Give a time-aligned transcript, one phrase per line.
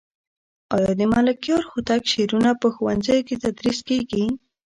[0.75, 4.23] آیا د ملکیار هوتک شعرونه په ښوونځیو کې تدریس کېږي؟